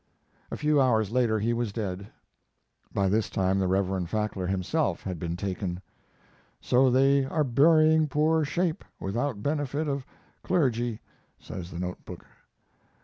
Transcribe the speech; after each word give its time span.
A 0.49 0.57
few 0.57 0.81
hours 0.81 1.11
later 1.11 1.37
he 1.37 1.53
was 1.53 1.71
dead. 1.71 2.07
By 2.91 3.07
this 3.07 3.29
time 3.29 3.59
the 3.59 3.67
Reverend 3.67 4.09
Fackler 4.09 4.47
himself 4.47 5.03
had 5.03 5.19
been 5.19 5.37
taken. 5.37 5.79
"So 6.59 6.89
they 6.89 7.23
are 7.25 7.43
burying 7.43 8.07
poor 8.07 8.43
'Shape' 8.43 8.83
without 8.99 9.43
benefit 9.43 9.87
of 9.87 10.03
clergy," 10.41 11.01
says 11.39 11.69
the 11.69 11.77
note 11.77 12.03
book. 12.03 12.25